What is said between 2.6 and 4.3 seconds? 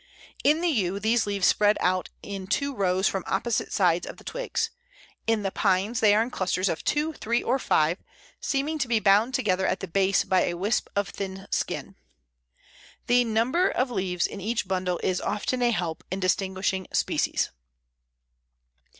rows from opposite sides of the